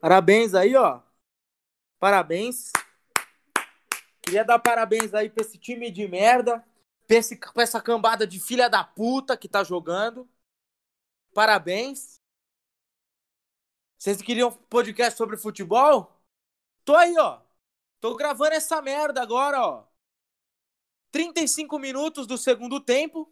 Parabéns 0.00 0.54
aí, 0.54 0.74
ó. 0.74 1.02
Parabéns. 1.98 2.72
Queria 4.22 4.44
dar 4.44 4.58
parabéns 4.58 5.12
aí 5.12 5.28
pra 5.28 5.44
esse 5.44 5.58
time 5.58 5.90
de 5.90 6.06
merda, 6.08 6.64
pra, 7.06 7.16
esse, 7.16 7.36
pra 7.36 7.62
essa 7.62 7.80
cambada 7.80 8.26
de 8.26 8.40
filha 8.40 8.68
da 8.70 8.82
puta 8.82 9.36
que 9.36 9.48
tá 9.48 9.62
jogando. 9.62 10.28
Parabéns. 11.34 12.20
Vocês 13.98 14.22
queriam 14.22 14.50
podcast 14.50 15.18
sobre 15.18 15.36
futebol? 15.36 16.18
Tô 16.84 16.96
aí, 16.96 17.14
ó. 17.18 17.42
Tô 18.00 18.16
gravando 18.16 18.54
essa 18.54 18.80
merda 18.80 19.20
agora, 19.20 19.60
ó. 19.60 19.84
35 21.12 21.78
minutos 21.78 22.26
do 22.26 22.38
segundo 22.38 22.80
tempo. 22.80 23.30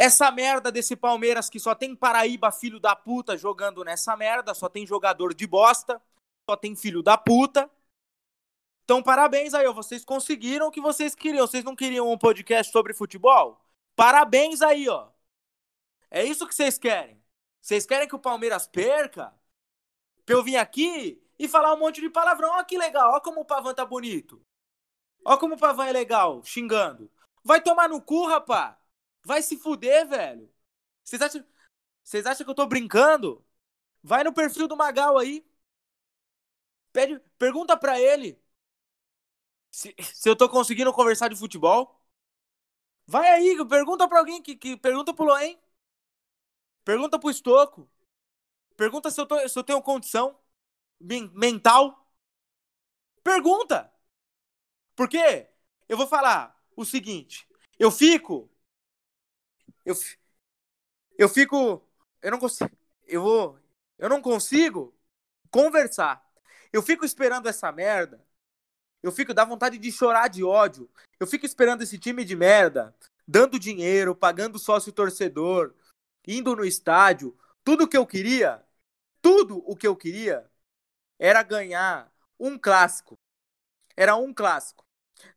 Essa 0.00 0.30
merda 0.30 0.70
desse 0.70 0.94
Palmeiras 0.94 1.50
que 1.50 1.58
só 1.58 1.74
tem 1.74 1.92
Paraíba, 1.92 2.52
filho 2.52 2.78
da 2.78 2.94
puta, 2.94 3.36
jogando 3.36 3.82
nessa 3.82 4.16
merda, 4.16 4.54
só 4.54 4.68
tem 4.68 4.86
jogador 4.86 5.34
de 5.34 5.44
bosta, 5.44 6.00
só 6.48 6.56
tem 6.56 6.76
filho 6.76 7.02
da 7.02 7.18
puta. 7.18 7.68
Então, 8.84 9.02
parabéns 9.02 9.54
aí. 9.54 9.66
Vocês 9.72 10.04
conseguiram 10.04 10.68
o 10.68 10.70
que 10.70 10.80
vocês 10.80 11.16
queriam. 11.16 11.44
Vocês 11.44 11.64
não 11.64 11.74
queriam 11.74 12.08
um 12.12 12.16
podcast 12.16 12.70
sobre 12.70 12.94
futebol? 12.94 13.60
Parabéns 13.96 14.62
aí, 14.62 14.88
ó. 14.88 15.08
É 16.08 16.22
isso 16.22 16.46
que 16.46 16.54
vocês 16.54 16.78
querem. 16.78 17.20
Vocês 17.60 17.84
querem 17.84 18.06
que 18.06 18.14
o 18.14 18.20
Palmeiras 18.20 18.68
perca? 18.68 19.34
Pra 20.24 20.36
eu 20.36 20.44
vir 20.44 20.58
aqui 20.58 21.20
e 21.36 21.48
falar 21.48 21.74
um 21.74 21.78
monte 21.80 22.00
de 22.00 22.08
palavrão. 22.08 22.50
Ó, 22.50 22.62
que 22.62 22.78
legal. 22.78 23.14
Ó, 23.14 23.20
como 23.20 23.40
o 23.40 23.44
Pavan 23.44 23.74
tá 23.74 23.84
bonito. 23.84 24.40
Ó, 25.24 25.36
como 25.38 25.56
o 25.56 25.58
Pavan 25.58 25.86
é 25.86 25.92
legal, 25.92 26.40
xingando. 26.44 27.10
Vai 27.42 27.60
tomar 27.60 27.88
no 27.88 28.00
cu, 28.00 28.28
rapá. 28.28 28.77
Vai 29.28 29.42
se 29.42 29.58
fuder, 29.58 30.08
velho. 30.08 30.50
Vocês 31.04 31.20
acham, 31.20 31.44
vocês 32.02 32.26
acham 32.26 32.44
que 32.46 32.50
eu 32.50 32.54
tô 32.54 32.66
brincando? 32.66 33.44
Vai 34.02 34.24
no 34.24 34.32
perfil 34.32 34.68
do 34.68 34.76
Magal 34.76 35.18
aí. 35.18 35.46
Pede, 36.92 37.20
pergunta 37.38 37.76
pra 37.76 38.00
ele 38.00 38.40
se, 39.70 39.94
se 40.14 40.28
eu 40.28 40.36
tô 40.36 40.48
conseguindo 40.48 40.92
conversar 40.92 41.28
de 41.28 41.36
futebol. 41.36 42.00
Vai 43.06 43.26
aí, 43.28 43.68
pergunta 43.68 44.08
pra 44.08 44.18
alguém 44.20 44.40
que, 44.42 44.54
que 44.56 44.76
pergunta 44.76 45.12
pro 45.14 45.24
Loen. 45.24 45.58
Pergunta 46.84 47.18
pro 47.18 47.30
Estoco. 47.30 47.88
Pergunta 48.76 49.10
se 49.10 49.20
eu, 49.20 49.26
tô, 49.26 49.48
se 49.48 49.58
eu 49.58 49.64
tenho 49.64 49.82
condição 49.82 50.38
mental. 51.00 52.10
Pergunta. 53.22 53.92
Porque 54.96 55.48
eu 55.88 55.96
vou 55.96 56.06
falar 56.06 56.56
o 56.76 56.84
seguinte. 56.84 57.46
Eu 57.78 57.90
fico 57.90 58.50
eu, 59.88 59.94
eu 61.16 61.28
fico. 61.28 61.82
Eu 62.20 62.30
não 62.30 62.38
consigo. 62.38 62.70
Eu 63.06 63.22
vou. 63.22 63.58
Eu 63.98 64.08
não 64.08 64.20
consigo 64.20 64.94
conversar. 65.50 66.22
Eu 66.72 66.82
fico 66.82 67.04
esperando 67.04 67.48
essa 67.48 67.72
merda. 67.72 68.22
Eu 69.02 69.10
fico 69.10 69.32
dá 69.32 69.44
vontade 69.44 69.78
de 69.78 69.90
chorar 69.90 70.28
de 70.28 70.44
ódio. 70.44 70.90
Eu 71.18 71.26
fico 71.26 71.46
esperando 71.46 71.82
esse 71.82 71.98
time 71.98 72.24
de 72.24 72.36
merda, 72.36 72.94
dando 73.26 73.58
dinheiro, 73.58 74.14
pagando 74.14 74.58
sócio 74.58 74.92
torcedor, 74.92 75.74
indo 76.26 76.54
no 76.54 76.64
estádio. 76.64 77.36
Tudo 77.64 77.84
o 77.84 77.88
que 77.88 77.96
eu 77.96 78.06
queria, 78.06 78.62
tudo 79.22 79.62
o 79.66 79.74
que 79.74 79.86
eu 79.86 79.96
queria 79.96 80.50
era 81.18 81.42
ganhar 81.42 82.12
um 82.38 82.58
clássico. 82.58 83.14
Era 83.96 84.16
um 84.16 84.34
clássico. 84.34 84.84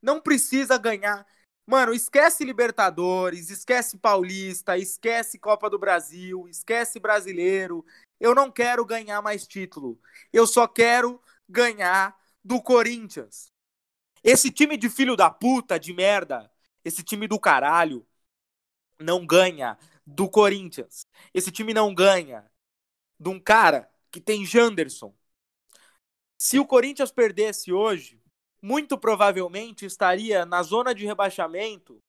Não 0.02 0.20
precisa 0.20 0.78
ganhar 0.78 1.26
Mano, 1.72 1.94
esquece 1.94 2.44
Libertadores, 2.44 3.50
esquece 3.50 3.98
Paulista, 3.98 4.78
esquece 4.78 5.40
Copa 5.40 5.70
do 5.70 5.80
Brasil, 5.80 6.46
esquece 6.50 7.00
Brasileiro. 7.00 7.86
Eu 8.20 8.36
não 8.36 8.52
quero 8.52 8.86
ganhar 8.86 9.22
mais 9.22 9.48
título. 9.48 9.98
Eu 10.34 10.46
só 10.46 10.68
quero 10.68 11.22
ganhar 11.48 12.14
do 12.44 12.62
Corinthians. 12.62 13.54
Esse 14.22 14.52
time 14.52 14.76
de 14.76 14.90
filho 14.90 15.16
da 15.16 15.30
puta, 15.30 15.80
de 15.80 15.94
merda, 15.94 16.52
esse 16.84 17.04
time 17.04 17.26
do 17.26 17.40
caralho, 17.40 18.06
não 19.00 19.26
ganha 19.26 19.78
do 20.06 20.30
Corinthians. 20.30 21.08
Esse 21.34 21.54
time 21.54 21.74
não 21.74 21.96
ganha 21.96 22.52
de 23.18 23.30
um 23.30 23.40
cara 23.40 23.90
que 24.12 24.20
tem 24.20 24.46
Janderson. 24.46 25.16
Se 26.38 26.60
o 26.60 26.66
Corinthians 26.66 27.14
perdesse 27.14 27.72
hoje, 27.72 28.21
muito 28.62 28.98
provavelmente 28.98 29.86
estaria 29.86 30.46
na 30.46 30.62
zona 30.62 30.94
de 30.94 31.06
rebaixamento, 31.06 32.00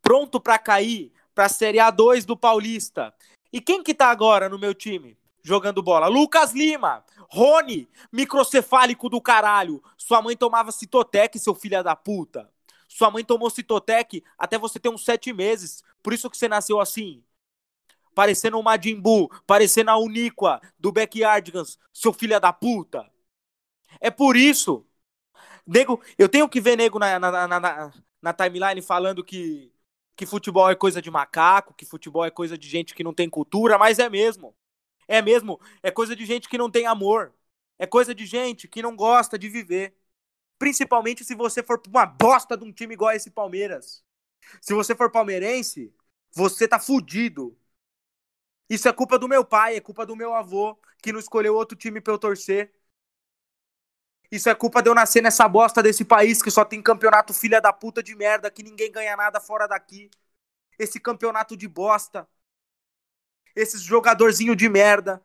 pronto 0.00 0.40
para 0.40 0.58
cair 0.58 1.12
para 1.34 1.46
a 1.46 1.48
Série 1.48 1.78
A2 1.78 2.24
do 2.24 2.36
Paulista. 2.36 3.14
E 3.52 3.60
quem 3.60 3.82
que 3.82 3.94
tá 3.94 4.10
agora 4.10 4.48
no 4.48 4.58
meu 4.58 4.74
time 4.74 5.16
jogando 5.42 5.82
bola? 5.82 6.08
Lucas 6.08 6.52
Lima, 6.52 7.04
Rony, 7.30 7.88
microcefálico 8.12 9.08
do 9.08 9.20
caralho. 9.20 9.82
Sua 9.96 10.20
mãe 10.20 10.36
tomava 10.36 10.72
Citotec, 10.72 11.38
seu 11.38 11.54
filho 11.54 11.82
da 11.82 11.94
puta. 11.94 12.50
Sua 12.88 13.10
mãe 13.10 13.24
tomou 13.24 13.50
Citotec 13.50 14.24
até 14.36 14.58
você 14.58 14.80
ter 14.80 14.88
uns 14.88 15.04
sete 15.04 15.32
meses. 15.32 15.84
Por 16.02 16.12
isso 16.12 16.28
que 16.28 16.36
você 16.36 16.48
nasceu 16.48 16.80
assim. 16.80 17.22
Parecendo 18.14 18.58
o 18.58 18.62
Majin 18.62 19.00
Buu, 19.00 19.28
parecendo 19.46 19.90
a 19.90 19.96
Uniqua 19.96 20.60
do 20.78 20.90
Backyardigans, 20.90 21.78
seu 21.92 22.12
filho 22.12 22.40
da 22.40 22.52
puta. 22.52 23.08
É 24.00 24.10
por 24.10 24.36
isso 24.36 24.87
Nego, 25.68 26.02
eu 26.18 26.28
tenho 26.30 26.48
que 26.48 26.60
ver 26.62 26.76
nego 26.76 26.98
na, 26.98 27.18
na, 27.18 27.30
na, 27.46 27.60
na, 27.60 27.92
na 28.22 28.32
timeline 28.32 28.80
falando 28.82 29.22
que, 29.22 29.70
que 30.16 30.24
futebol 30.26 30.70
é 30.70 30.74
coisa 30.74 31.02
de 31.02 31.10
macaco, 31.10 31.74
que 31.74 31.84
futebol 31.84 32.24
é 32.24 32.30
coisa 32.30 32.56
de 32.56 32.66
gente 32.68 32.94
que 32.94 33.04
não 33.04 33.12
tem 33.12 33.28
cultura, 33.28 33.76
mas 33.78 33.98
é 33.98 34.08
mesmo. 34.08 34.56
É 35.08 35.22
mesmo. 35.22 35.60
É 35.82 35.90
coisa 35.90 36.16
de 36.16 36.26
gente 36.26 36.48
que 36.48 36.58
não 36.58 36.70
tem 36.70 36.86
amor. 36.86 37.34
É 37.78 37.86
coisa 37.86 38.14
de 38.14 38.26
gente 38.26 38.68
que 38.68 38.82
não 38.82 38.96
gosta 38.96 39.38
de 39.38 39.48
viver. 39.50 39.96
Principalmente 40.58 41.24
se 41.24 41.34
você 41.34 41.62
for 41.62 41.80
uma 41.88 42.06
bosta 42.06 42.56
de 42.56 42.64
um 42.64 42.72
time 42.72 42.94
igual 42.94 43.12
esse 43.12 43.30
Palmeiras. 43.30 44.04
Se 44.62 44.74
você 44.74 44.94
for 44.96 45.10
palmeirense, 45.10 45.94
você 46.34 46.68
tá 46.68 46.78
fudido. 46.80 47.56
Isso 48.68 48.88
é 48.88 48.92
culpa 48.92 49.18
do 49.18 49.28
meu 49.28 49.44
pai, 49.44 49.76
é 49.76 49.80
culpa 49.80 50.04
do 50.06 50.16
meu 50.16 50.34
avô, 50.34 50.78
que 51.02 51.12
não 51.12 51.20
escolheu 51.20 51.54
outro 51.54 51.76
time 51.76 52.00
pra 52.00 52.12
eu 52.12 52.18
torcer. 52.18 52.72
Isso 54.30 54.48
é 54.48 54.54
culpa 54.54 54.82
de 54.82 54.90
eu 54.90 54.94
nascer 54.94 55.22
nessa 55.22 55.48
bosta 55.48 55.82
desse 55.82 56.04
país 56.04 56.42
que 56.42 56.50
só 56.50 56.64
tem 56.64 56.82
campeonato 56.82 57.32
filha 57.32 57.60
da 57.60 57.72
puta 57.72 58.02
de 58.02 58.14
merda, 58.14 58.50
que 58.50 58.62
ninguém 58.62 58.92
ganha 58.92 59.16
nada 59.16 59.40
fora 59.40 59.66
daqui. 59.66 60.10
Esse 60.78 61.00
campeonato 61.00 61.56
de 61.56 61.66
bosta. 61.66 62.28
Esses 63.56 63.80
jogadorzinho 63.80 64.54
de 64.54 64.68
merda. 64.68 65.24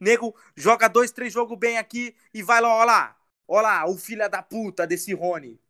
Nego 0.00 0.34
joga 0.56 0.88
dois, 0.88 1.12
três 1.12 1.32
jogos 1.32 1.58
bem 1.58 1.78
aqui 1.78 2.16
e 2.32 2.42
vai 2.42 2.60
lá, 2.60 2.68
ó 2.74 2.84
lá. 2.84 3.16
Ó 3.46 3.60
lá, 3.60 3.86
o 3.86 3.98
filha 3.98 4.28
da 4.28 4.42
puta 4.42 4.86
desse 4.86 5.12
Rony. 5.12 5.60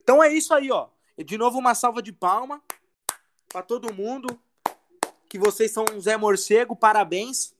Então 0.00 0.22
é 0.22 0.32
isso 0.32 0.54
aí, 0.54 0.70
ó. 0.72 0.88
De 1.24 1.36
novo 1.36 1.58
uma 1.58 1.74
salva 1.74 2.02
de 2.02 2.12
palma 2.12 2.62
para 3.48 3.62
todo 3.62 3.92
mundo. 3.92 4.40
Que 5.28 5.38
vocês 5.38 5.70
são 5.70 5.84
um 5.92 6.00
Zé 6.00 6.16
Morcego, 6.16 6.74
parabéns. 6.74 7.54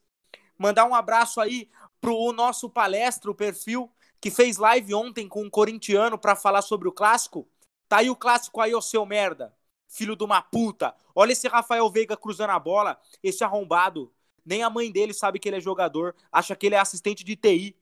Mandar 0.58 0.86
um 0.86 0.94
abraço 0.94 1.40
aí 1.40 1.70
pro 2.00 2.32
nosso 2.32 2.68
palestra, 2.70 3.30
o 3.30 3.34
perfil, 3.34 3.90
que 4.20 4.30
fez 4.30 4.56
live 4.56 4.94
ontem 4.94 5.28
com 5.28 5.42
um 5.42 5.50
corintiano 5.50 6.18
para 6.18 6.36
falar 6.36 6.62
sobre 6.62 6.88
o 6.88 6.92
clássico. 6.92 7.48
Tá 7.88 7.98
aí 7.98 8.10
o 8.10 8.16
clássico 8.16 8.60
aí, 8.60 8.74
ô 8.74 8.80
seu 8.80 9.04
merda. 9.06 9.54
Filho 9.88 10.14
de 10.16 10.24
uma 10.24 10.40
puta. 10.40 10.94
Olha 11.14 11.32
esse 11.32 11.48
Rafael 11.48 11.90
Veiga 11.90 12.16
cruzando 12.16 12.50
a 12.50 12.58
bola, 12.58 13.00
esse 13.22 13.42
arrombado. 13.42 14.12
Nem 14.44 14.62
a 14.62 14.70
mãe 14.70 14.90
dele 14.90 15.12
sabe 15.12 15.38
que 15.38 15.48
ele 15.48 15.56
é 15.56 15.60
jogador, 15.60 16.14
acha 16.30 16.54
que 16.56 16.66
ele 16.66 16.74
é 16.74 16.78
assistente 16.78 17.24
de 17.24 17.36
TI. 17.36 17.76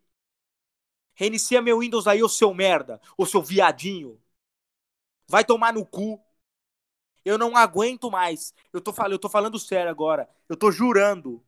Reinicia 1.14 1.60
meu 1.60 1.80
Windows 1.80 2.06
aí, 2.06 2.22
ô 2.22 2.28
seu 2.28 2.54
merda, 2.54 3.00
ô 3.16 3.26
seu 3.26 3.42
viadinho. 3.42 4.20
Vai 5.28 5.44
tomar 5.44 5.72
no 5.72 5.84
cu. 5.84 6.20
Eu 7.24 7.36
não 7.38 7.56
aguento 7.56 8.10
mais. 8.10 8.54
Eu 8.72 8.80
tô, 8.80 8.92
eu 9.10 9.18
tô 9.18 9.28
falando 9.28 9.58
sério 9.58 9.90
agora. 9.90 10.28
Eu 10.48 10.56
tô 10.56 10.70
jurando. 10.70 11.44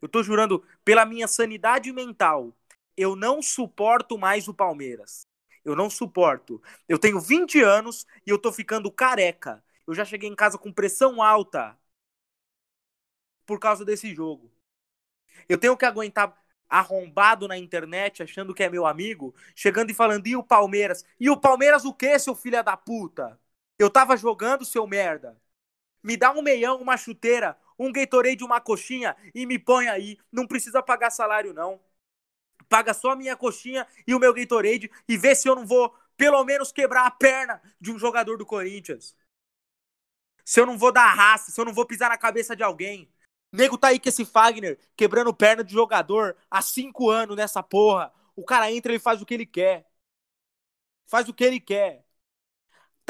Eu 0.00 0.08
tô 0.08 0.22
jurando 0.22 0.64
pela 0.84 1.04
minha 1.04 1.28
sanidade 1.28 1.92
mental. 1.92 2.56
Eu 2.96 3.16
não 3.16 3.42
suporto 3.42 4.18
mais 4.18 4.48
o 4.48 4.54
Palmeiras. 4.54 5.26
Eu 5.64 5.76
não 5.76 5.90
suporto. 5.90 6.60
Eu 6.88 6.98
tenho 6.98 7.20
20 7.20 7.60
anos 7.62 8.06
e 8.26 8.30
eu 8.30 8.38
tô 8.38 8.52
ficando 8.52 8.90
careca. 8.90 9.62
Eu 9.86 9.94
já 9.94 10.04
cheguei 10.04 10.28
em 10.28 10.34
casa 10.34 10.58
com 10.58 10.72
pressão 10.72 11.22
alta 11.22 11.76
por 13.46 13.58
causa 13.58 13.84
desse 13.84 14.14
jogo. 14.14 14.50
Eu 15.48 15.58
tenho 15.58 15.76
que 15.76 15.84
aguentar 15.84 16.36
arrombado 16.68 17.48
na 17.48 17.58
internet, 17.58 18.22
achando 18.22 18.54
que 18.54 18.62
é 18.62 18.70
meu 18.70 18.86
amigo, 18.86 19.34
chegando 19.56 19.90
e 19.90 19.94
falando, 19.94 20.26
e 20.28 20.36
o 20.36 20.42
Palmeiras? 20.42 21.04
E 21.18 21.28
o 21.28 21.36
Palmeiras 21.36 21.84
o 21.84 21.92
quê, 21.92 22.18
seu 22.18 22.34
filho 22.34 22.62
da 22.62 22.76
puta? 22.76 23.38
Eu 23.78 23.90
tava 23.90 24.16
jogando, 24.16 24.64
seu 24.64 24.86
merda. 24.86 25.36
Me 26.02 26.16
dá 26.16 26.32
um 26.32 26.42
meião, 26.42 26.80
uma 26.80 26.96
chuteira, 26.96 27.56
um 27.80 27.90
Gatorade, 27.90 28.44
uma 28.44 28.60
coxinha 28.60 29.16
e 29.34 29.46
me 29.46 29.58
põe 29.58 29.88
aí. 29.88 30.18
Não 30.30 30.46
precisa 30.46 30.82
pagar 30.82 31.10
salário, 31.10 31.54
não. 31.54 31.80
Paga 32.68 32.92
só 32.92 33.12
a 33.12 33.16
minha 33.16 33.34
coxinha 33.34 33.86
e 34.06 34.14
o 34.14 34.18
meu 34.18 34.34
Gatorade 34.34 34.90
e 35.08 35.16
vê 35.16 35.34
se 35.34 35.48
eu 35.48 35.56
não 35.56 35.66
vou, 35.66 35.96
pelo 36.14 36.44
menos, 36.44 36.70
quebrar 36.70 37.06
a 37.06 37.10
perna 37.10 37.60
de 37.80 37.90
um 37.90 37.98
jogador 37.98 38.36
do 38.36 38.44
Corinthians. 38.44 39.16
Se 40.44 40.60
eu 40.60 40.66
não 40.66 40.76
vou 40.76 40.92
dar 40.92 41.10
raça, 41.14 41.50
se 41.50 41.58
eu 41.58 41.64
não 41.64 41.72
vou 41.72 41.86
pisar 41.86 42.10
na 42.10 42.18
cabeça 42.18 42.54
de 42.54 42.62
alguém. 42.62 43.10
Nego 43.50 43.78
tá 43.78 43.88
aí 43.88 43.98
com 43.98 44.08
esse 44.08 44.24
Fagner 44.26 44.78
quebrando 44.94 45.34
perna 45.34 45.64
de 45.64 45.72
jogador 45.72 46.36
há 46.50 46.60
cinco 46.60 47.08
anos 47.08 47.34
nessa 47.34 47.62
porra. 47.62 48.12
O 48.36 48.44
cara 48.44 48.70
entra, 48.70 48.92
ele 48.92 49.00
faz 49.00 49.22
o 49.22 49.26
que 49.26 49.32
ele 49.32 49.46
quer. 49.46 49.86
Faz 51.06 51.28
o 51.28 51.34
que 51.34 51.44
ele 51.44 51.58
quer. 51.58 52.04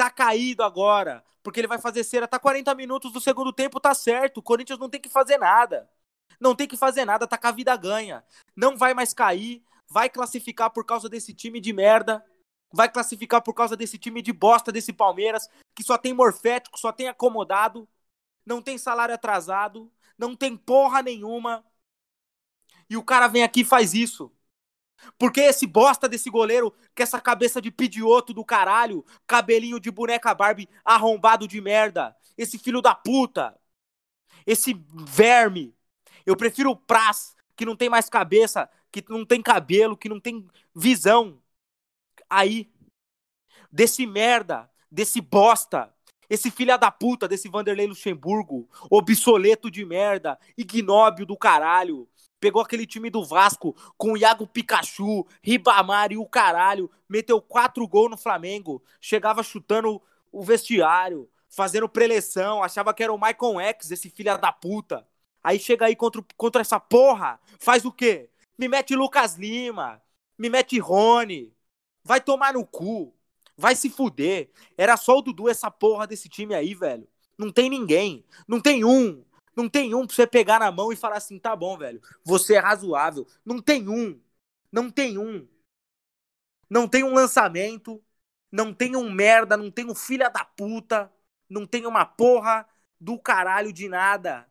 Tá 0.01 0.09
caído 0.09 0.63
agora, 0.63 1.23
porque 1.43 1.59
ele 1.59 1.67
vai 1.67 1.77
fazer 1.77 2.03
cera. 2.03 2.27
Tá 2.27 2.39
40 2.39 2.73
minutos 2.73 3.13
do 3.13 3.21
segundo 3.21 3.53
tempo, 3.53 3.79
tá 3.79 3.93
certo. 3.93 4.37
O 4.37 4.41
Corinthians 4.41 4.79
não 4.79 4.89
tem 4.89 4.99
que 4.99 5.07
fazer 5.07 5.37
nada. 5.37 5.87
Não 6.39 6.55
tem 6.55 6.67
que 6.67 6.75
fazer 6.75 7.05
nada, 7.05 7.27
tá 7.27 7.37
com 7.37 7.45
a 7.45 7.51
vida 7.51 7.77
ganha. 7.77 8.25
Não 8.55 8.75
vai 8.75 8.95
mais 8.95 9.13
cair. 9.13 9.63
Vai 9.87 10.09
classificar 10.09 10.71
por 10.71 10.87
causa 10.87 11.07
desse 11.07 11.35
time 11.35 11.61
de 11.61 11.71
merda. 11.71 12.25
Vai 12.73 12.91
classificar 12.91 13.43
por 13.43 13.53
causa 13.53 13.77
desse 13.77 13.99
time 13.99 14.23
de 14.23 14.33
bosta 14.33 14.71
desse 14.71 14.91
Palmeiras, 14.91 15.47
que 15.75 15.83
só 15.83 15.99
tem 15.99 16.15
morfético, 16.15 16.79
só 16.79 16.91
tem 16.91 17.07
acomodado, 17.07 17.87
não 18.43 18.59
tem 18.59 18.79
salário 18.79 19.13
atrasado, 19.13 19.91
não 20.17 20.35
tem 20.35 20.57
porra 20.57 21.03
nenhuma. 21.03 21.63
E 22.89 22.97
o 22.97 23.03
cara 23.03 23.27
vem 23.27 23.43
aqui 23.43 23.61
e 23.61 23.65
faz 23.65 23.93
isso. 23.93 24.31
Porque 25.17 25.41
esse 25.41 25.65
bosta 25.67 26.07
desse 26.07 26.29
goleiro, 26.29 26.71
com 26.71 27.03
essa 27.03 27.19
cabeça 27.19 27.61
de 27.61 27.71
pidioto 27.71 28.33
do 28.33 28.45
caralho, 28.45 29.05
cabelinho 29.27 29.79
de 29.79 29.91
boneca 29.91 30.33
Barbie 30.33 30.69
arrombado 30.83 31.47
de 31.47 31.59
merda, 31.61 32.15
esse 32.37 32.57
filho 32.57 32.81
da 32.81 32.95
puta, 32.95 33.57
esse 34.45 34.73
verme. 34.93 35.75
Eu 36.25 36.35
prefiro 36.35 36.71
o 36.71 36.75
Praz, 36.75 37.35
que 37.55 37.65
não 37.65 37.75
tem 37.75 37.89
mais 37.89 38.09
cabeça, 38.09 38.69
que 38.91 39.03
não 39.09 39.25
tem 39.25 39.41
cabelo, 39.41 39.97
que 39.97 40.09
não 40.09 40.19
tem 40.19 40.47
visão. 40.75 41.41
Aí, 42.29 42.71
desse 43.71 44.05
merda, 44.05 44.69
desse 44.89 45.21
bosta, 45.21 45.93
esse 46.29 46.49
filha 46.49 46.77
da 46.77 46.89
puta 46.89 47.27
desse 47.27 47.49
Vanderlei 47.49 47.87
Luxemburgo, 47.87 48.69
obsoleto 48.89 49.69
de 49.69 49.83
merda, 49.85 50.39
ignóbio 50.57 51.25
do 51.25 51.37
caralho. 51.37 52.07
Pegou 52.41 52.59
aquele 52.59 52.87
time 52.87 53.11
do 53.11 53.23
Vasco 53.23 53.75
com 53.95 54.13
o 54.13 54.17
Iago 54.17 54.47
Pikachu, 54.47 55.27
Ribamar 55.43 56.11
e 56.11 56.17
o 56.17 56.25
caralho. 56.25 56.89
Meteu 57.07 57.39
quatro 57.39 57.87
gols 57.87 58.09
no 58.09 58.17
Flamengo. 58.17 58.83
Chegava 58.99 59.43
chutando 59.43 60.01
o 60.31 60.41
vestiário, 60.41 61.29
fazendo 61.47 61.87
preleção. 61.87 62.63
Achava 62.63 62.95
que 62.95 63.03
era 63.03 63.13
o 63.13 63.21
Michael 63.21 63.59
X, 63.59 63.91
esse 63.91 64.09
filha 64.09 64.37
da 64.37 64.51
puta. 64.51 65.07
Aí 65.43 65.59
chega 65.59 65.85
aí 65.85 65.95
contra, 65.95 66.25
contra 66.35 66.61
essa 66.61 66.79
porra. 66.79 67.39
Faz 67.59 67.85
o 67.85 67.91
quê? 67.91 68.27
Me 68.57 68.67
mete 68.67 68.95
Lucas 68.95 69.35
Lima. 69.35 70.01
Me 70.35 70.49
mete 70.49 70.79
Rony. 70.79 71.53
Vai 72.03 72.19
tomar 72.19 72.55
no 72.55 72.65
cu. 72.65 73.13
Vai 73.55 73.75
se 73.75 73.87
fuder. 73.87 74.49
Era 74.75 74.97
só 74.97 75.19
o 75.19 75.21
Dudu 75.21 75.47
essa 75.47 75.69
porra 75.69 76.07
desse 76.07 76.27
time 76.27 76.55
aí, 76.55 76.73
velho. 76.73 77.07
Não 77.37 77.51
tem 77.51 77.69
ninguém. 77.69 78.25
Não 78.47 78.59
tem 78.59 78.83
um. 78.83 79.23
Não 79.55 79.69
tem 79.69 79.93
um 79.93 80.05
pra 80.05 80.15
você 80.15 80.27
pegar 80.27 80.59
na 80.59 80.71
mão 80.71 80.91
e 80.91 80.95
falar 80.95 81.17
assim, 81.17 81.39
tá 81.39 81.55
bom, 81.55 81.77
velho. 81.77 82.01
Você 82.23 82.55
é 82.55 82.59
razoável. 82.59 83.27
Não 83.45 83.61
tem 83.61 83.87
um. 83.89 84.19
Não 84.71 84.89
tem 84.89 85.17
um. 85.17 85.47
Não 86.69 86.87
tem 86.87 87.03
um 87.03 87.13
lançamento. 87.13 88.03
Não 88.51 88.73
tem 88.73 88.95
um 88.95 89.09
merda. 89.11 89.57
Não 89.57 89.69
tem 89.71 89.85
um 89.85 89.95
filha 89.95 90.29
da 90.29 90.45
puta. 90.45 91.11
Não 91.49 91.65
tem 91.65 91.85
uma 91.85 92.05
porra 92.05 92.67
do 92.99 93.19
caralho 93.19 93.73
de 93.73 93.89
nada. 93.89 94.47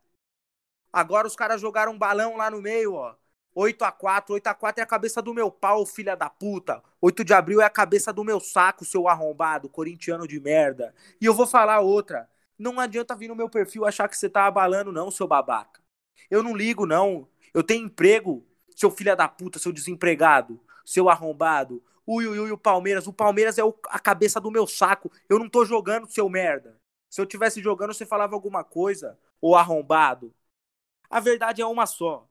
Agora 0.91 1.27
os 1.27 1.35
caras 1.35 1.61
jogaram 1.61 1.93
um 1.93 1.97
balão 1.97 2.37
lá 2.37 2.51
no 2.51 2.61
meio, 2.61 2.93
ó. 2.93 3.15
8 3.53 3.83
a 3.83 3.91
4 3.91 4.33
8 4.33 4.47
a 4.47 4.53
4 4.53 4.81
é 4.81 4.83
a 4.83 4.87
cabeça 4.87 5.21
do 5.21 5.33
meu 5.33 5.51
pau, 5.51 5.85
filha 5.85 6.15
da 6.15 6.29
puta. 6.29 6.81
8 7.01 7.23
de 7.23 7.33
abril 7.33 7.61
é 7.61 7.65
a 7.65 7.69
cabeça 7.69 8.13
do 8.13 8.23
meu 8.23 8.39
saco, 8.39 8.85
seu 8.85 9.07
arrombado, 9.07 9.69
corintiano 9.69 10.27
de 10.27 10.39
merda. 10.39 10.93
E 11.19 11.25
eu 11.25 11.33
vou 11.33 11.47
falar 11.47 11.79
outra. 11.81 12.29
Não 12.61 12.79
adianta 12.79 13.15
vir 13.15 13.27
no 13.27 13.35
meu 13.35 13.49
perfil 13.49 13.85
achar 13.85 14.07
que 14.07 14.15
você 14.15 14.29
tá 14.29 14.45
abalando, 14.45 14.91
não, 14.91 15.09
seu 15.09 15.27
babaca. 15.27 15.81
Eu 16.29 16.43
não 16.43 16.55
ligo, 16.55 16.85
não. 16.85 17.27
Eu 17.55 17.63
tenho 17.63 17.85
emprego, 17.87 18.45
seu 18.75 18.91
filha 18.91 19.15
da 19.15 19.27
puta, 19.27 19.57
seu 19.57 19.71
desempregado, 19.71 20.59
seu 20.85 21.09
arrombado. 21.09 21.83
Ui, 22.05 22.27
ui, 22.27 22.37
ui, 22.37 22.51
o 22.51 22.57
Palmeiras. 22.57 23.07
O 23.07 23.13
Palmeiras 23.13 23.57
é 23.57 23.63
o, 23.63 23.73
a 23.89 23.97
cabeça 23.97 24.39
do 24.39 24.51
meu 24.51 24.67
saco. 24.67 25.11
Eu 25.27 25.39
não 25.39 25.49
tô 25.49 25.65
jogando, 25.65 26.07
seu 26.07 26.29
merda. 26.29 26.79
Se 27.09 27.19
eu 27.19 27.25
tivesse 27.25 27.59
jogando, 27.63 27.95
você 27.95 28.05
falava 28.05 28.35
alguma 28.35 28.63
coisa, 28.63 29.17
ô 29.41 29.55
arrombado. 29.55 30.31
A 31.09 31.19
verdade 31.19 31.63
é 31.63 31.65
uma 31.65 31.87
só. 31.87 32.29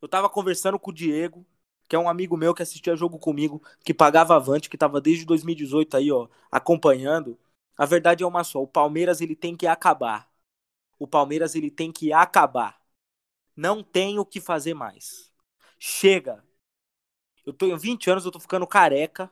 Eu 0.00 0.08
tava 0.08 0.30
conversando 0.30 0.78
com 0.78 0.90
o 0.90 0.94
Diego, 0.94 1.44
que 1.86 1.94
é 1.94 1.98
um 1.98 2.08
amigo 2.08 2.38
meu 2.38 2.54
que 2.54 2.62
assistia 2.62 2.96
jogo 2.96 3.18
comigo, 3.18 3.62
que 3.84 3.92
pagava 3.92 4.34
avante, 4.34 4.70
que 4.70 4.78
tava 4.78 4.98
desde 4.98 5.26
2018 5.26 5.96
aí, 5.98 6.10
ó, 6.10 6.26
acompanhando. 6.50 7.38
A 7.76 7.84
verdade 7.86 8.22
é 8.22 8.26
uma 8.26 8.44
só, 8.44 8.62
o 8.62 8.66
Palmeiras 8.66 9.20
ele 9.20 9.36
tem 9.36 9.56
que 9.56 9.66
acabar. 9.66 10.30
O 10.98 11.06
Palmeiras 11.06 11.54
ele 11.54 11.70
tem 11.70 11.92
que 11.92 12.12
acabar. 12.12 12.80
Não 13.54 13.82
tem 13.82 14.18
o 14.18 14.24
que 14.24 14.40
fazer 14.40 14.74
mais. 14.74 15.32
Chega. 15.78 16.44
Eu 17.44 17.52
tenho 17.52 17.78
20 17.78 18.10
anos, 18.10 18.24
eu 18.24 18.32
tô 18.32 18.40
ficando 18.40 18.66
careca. 18.66 19.30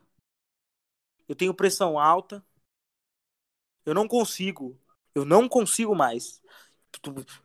Eu 1.29 1.35
tenho 1.35 1.55
pressão 1.55 1.99
alta. 1.99 2.45
Eu 3.85 3.95
não 3.95 4.07
consigo. 4.07 4.79
Eu 5.15 5.25
não 5.25 5.49
consigo 5.49 5.95
mais 5.95 6.43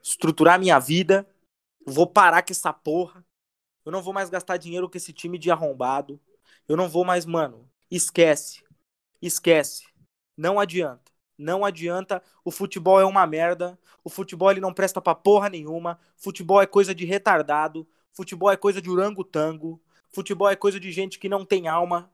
estruturar 0.02 0.60
minha 0.60 0.80
vida 0.80 1.28
Vou 1.86 2.06
parar 2.06 2.44
com 2.44 2.52
essa 2.52 2.72
porra. 2.72 3.25
Eu 3.86 3.92
não 3.92 4.02
vou 4.02 4.13
mais 4.13 4.30
gastar 4.30 4.57
dinheiro 4.57 4.90
com 4.90 4.98
esse 4.98 5.12
time 5.12 5.38
de 5.38 5.50
arrombado. 5.50 6.19
Eu 6.68 6.78
não 6.78 6.88
vou 6.88 7.04
mais, 7.04 7.25
mano. 7.25 7.69
Esquece. 7.90 8.63
Esquece. 9.22 9.88
Não 10.39 10.57
adianta. 10.57 11.12
Não 11.38 11.65
adianta. 11.65 12.24
O 12.45 12.50
futebol 12.50 12.97
é 12.97 13.03
uma 13.03 13.27
merda. 13.27 13.77
O 14.06 14.09
futebol 14.09 14.50
ele 14.50 14.62
não 14.62 14.74
presta 14.74 15.01
pra 15.01 15.13
porra 15.13 15.50
nenhuma. 15.50 16.00
Futebol 16.15 16.62
é 16.62 16.65
coisa 16.65 16.95
de 16.95 17.03
retardado. 17.03 17.86
Futebol 18.13 18.50
é 18.50 18.56
coisa 18.56 18.81
de 18.81 18.89
orangotango. 18.89 19.81
Futebol 20.09 20.50
é 20.50 20.56
coisa 20.56 20.80
de 20.80 20.94
gente 20.94 21.19
que 21.19 21.27
não 21.27 21.44
tem 21.44 21.68
alma. 21.68 22.09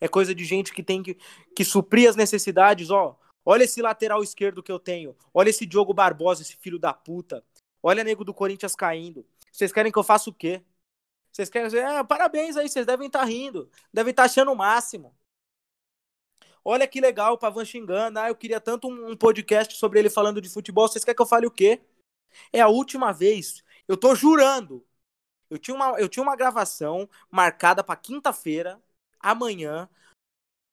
É 0.00 0.06
coisa 0.06 0.32
de 0.32 0.44
gente 0.44 0.72
que 0.72 0.84
tem 0.84 1.02
que, 1.02 1.18
que 1.56 1.64
suprir 1.64 2.08
as 2.08 2.14
necessidades, 2.14 2.90
ó. 2.90 3.18
Olha 3.44 3.64
esse 3.64 3.82
lateral 3.82 4.22
esquerdo 4.22 4.62
que 4.62 4.70
eu 4.70 4.78
tenho. 4.78 5.16
Olha 5.34 5.50
esse 5.50 5.66
Diogo 5.66 5.92
Barbosa, 5.92 6.42
esse 6.42 6.54
filho 6.54 6.78
da 6.78 6.94
puta. 6.94 7.44
Olha 7.82 8.04
nego 8.04 8.22
do 8.22 8.32
Corinthians 8.32 8.76
caindo. 8.76 9.26
Vocês 9.50 9.72
querem 9.72 9.90
que 9.90 9.98
eu 9.98 10.04
faça 10.04 10.30
o 10.30 10.32
quê? 10.32 10.62
Vocês 11.32 11.50
querem 11.50 11.66
dizer, 11.66 11.84
ah, 11.84 12.04
parabéns 12.04 12.56
aí, 12.56 12.68
vocês 12.68 12.86
devem 12.86 13.08
estar 13.08 13.20
tá 13.20 13.24
rindo, 13.24 13.68
devem 13.92 14.12
estar 14.12 14.22
tá 14.22 14.26
achando 14.26 14.52
o 14.52 14.56
máximo. 14.56 15.12
Olha 16.70 16.86
que 16.86 17.00
legal 17.00 17.32
o 17.32 17.38
Pavan 17.38 17.64
xingando. 17.64 18.18
Ah, 18.18 18.28
eu 18.28 18.36
queria 18.36 18.60
tanto 18.60 18.88
um, 18.88 19.16
podcast 19.16 19.74
sobre 19.76 20.00
ele 20.00 20.10
falando 20.10 20.38
de 20.38 20.50
futebol. 20.50 20.86
Vocês 20.86 21.02
querem 21.02 21.16
que 21.16 21.22
eu 21.22 21.26
fale 21.26 21.46
o 21.46 21.50
quê? 21.50 21.80
É 22.52 22.60
a 22.60 22.68
última 22.68 23.10
vez. 23.10 23.64
Eu 23.88 23.96
tô 23.96 24.14
jurando. 24.14 24.86
Eu 25.48 25.56
tinha 25.56 25.74
uma, 25.74 25.98
eu 25.98 26.10
tinha 26.10 26.22
uma 26.22 26.36
gravação 26.36 27.08
marcada 27.30 27.82
para 27.82 27.96
quinta-feira, 27.96 28.78
amanhã, 29.18 29.88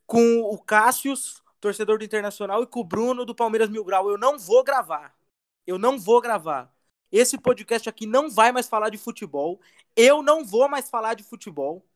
com 0.05 0.41
o 0.41 0.57
Cássius, 0.61 1.41
torcedor 1.61 1.97
do 1.97 2.03
Internacional, 2.03 2.61
e 2.61 2.67
com 2.67 2.81
o 2.81 2.83
Bruno 2.83 3.23
do 3.23 3.33
Palmeiras 3.33 3.69
Mil 3.69 3.85
Grau. 3.85 4.09
Eu 4.09 4.17
não 4.17 4.37
vou 4.37 4.65
gravar. 4.65 5.17
Eu 5.65 5.77
não 5.77 5.97
vou 5.97 6.19
gravar. 6.19 6.75
Esse 7.09 7.37
podcast 7.37 7.87
aqui 7.87 8.05
não 8.05 8.29
vai 8.29 8.51
mais 8.51 8.67
falar 8.67 8.89
de 8.89 8.97
futebol. 8.97 9.61
Eu 9.95 10.21
não 10.21 10.43
vou 10.43 10.67
mais 10.67 10.89
falar 10.89 11.13
de 11.13 11.23
futebol. 11.23 11.87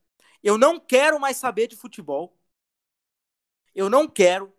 Eu 0.41 0.57
não 0.57 0.79
quero 0.79 1.19
mais 1.19 1.35
saber 1.35 1.67
de 1.67 1.75
futebol. 1.75 2.38
Eu 3.79 3.89
não 3.89 4.09
quero. 4.09 4.53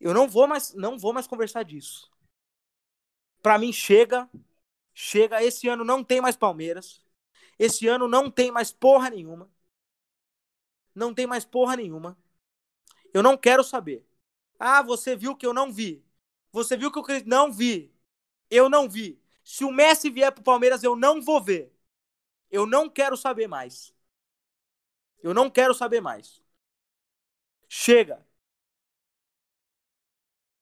Eu 0.00 0.12
não 0.12 0.26
vou 0.28 0.48
mais, 0.48 0.74
não 0.74 0.98
vou 0.98 1.12
mais 1.12 1.28
conversar 1.28 1.62
disso. 1.62 2.10
Para 3.40 3.56
mim 3.56 3.72
chega, 3.72 4.28
chega. 4.92 5.40
Esse 5.44 5.68
ano 5.68 5.84
não 5.84 6.02
tem 6.02 6.20
mais 6.20 6.36
Palmeiras. 6.36 7.06
Esse 7.56 7.86
ano 7.86 8.08
não 8.08 8.32
tem 8.32 8.50
mais 8.50 8.72
porra 8.72 9.10
nenhuma. 9.10 9.48
Não 10.92 11.14
tem 11.14 11.24
mais 11.24 11.44
porra 11.44 11.76
nenhuma. 11.76 12.18
Eu 13.14 13.22
não 13.22 13.36
quero 13.36 13.62
saber. 13.62 14.04
Ah, 14.58 14.82
você 14.82 15.14
viu 15.14 15.36
que 15.36 15.46
eu 15.46 15.54
não 15.54 15.72
vi. 15.72 16.04
Você 16.50 16.76
viu 16.76 16.90
que 16.90 16.98
eu 16.98 17.04
não 17.26 17.52
vi. 17.52 17.94
Eu 18.50 18.68
não 18.68 18.88
vi. 18.88 19.22
Se 19.44 19.64
o 19.64 19.70
Messi 19.70 20.10
vier 20.10 20.32
pro 20.32 20.42
Palmeiras, 20.42 20.82
eu 20.82 20.96
não 20.96 21.22
vou 21.22 21.40
ver. 21.40 21.72
Eu 22.50 22.66
não 22.66 22.90
quero 22.90 23.16
saber 23.16 23.46
mais. 23.46 23.94
Eu 25.22 25.32
não 25.32 25.48
quero 25.48 25.72
saber 25.74 26.00
mais. 26.00 26.42
Chega. 27.68 28.24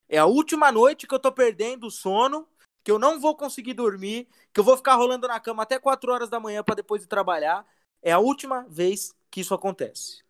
É 0.08 0.18
a 0.18 0.26
última 0.26 0.70
noite 0.70 1.06
que 1.06 1.14
eu 1.14 1.18
tô 1.18 1.32
perdendo 1.32 1.86
o 1.86 1.90
sono, 1.90 2.48
que 2.84 2.90
eu 2.90 2.98
não 2.98 3.18
vou 3.20 3.36
conseguir 3.36 3.74
dormir, 3.74 4.28
que 4.52 4.60
eu 4.60 4.64
vou 4.64 4.76
ficar 4.76 4.94
rolando 4.94 5.26
na 5.26 5.40
cama 5.40 5.62
até 5.64 5.78
4 5.78 6.12
horas 6.12 6.28
da 6.28 6.38
manhã 6.38 6.62
para 6.62 6.76
depois 6.76 7.02
ir 7.02 7.08
trabalhar. 7.08 7.66
É 8.02 8.12
a 8.12 8.18
última 8.18 8.64
vez 8.68 9.12
que 9.30 9.40
isso 9.40 9.54
acontece. 9.54 10.22